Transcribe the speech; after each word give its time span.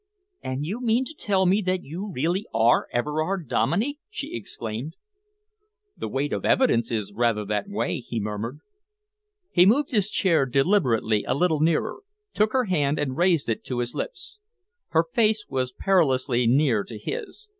"And 0.41 0.65
you 0.65 0.81
mean 0.81 1.05
to 1.05 1.13
tell 1.13 1.45
me 1.45 1.61
that 1.61 1.83
you 1.83 2.11
really 2.11 2.47
are 2.55 2.87
Everard 2.91 3.47
Dominey?" 3.47 3.99
she 4.09 4.35
exclaimed. 4.35 4.95
"The 5.95 6.07
weight 6.07 6.33
of 6.33 6.43
evidence 6.43 6.89
is 6.89 7.13
rather 7.13 7.45
that 7.45 7.69
way," 7.69 7.99
he 7.99 8.19
murmured. 8.19 8.61
He 9.51 9.67
moved 9.67 9.91
his 9.91 10.09
chair 10.09 10.47
deliberately 10.47 11.23
a 11.25 11.35
little 11.35 11.59
nearer, 11.59 11.99
took 12.33 12.51
her 12.51 12.63
hand 12.65 12.97
and 12.97 13.15
raised 13.15 13.47
it 13.47 13.63
to 13.65 13.77
his 13.77 13.93
lips. 13.93 14.39
Her 14.87 15.05
face 15.13 15.45
was 15.49 15.71
perilously 15.71 16.47
near 16.47 16.83
to 16.83 16.97
his. 16.97 17.47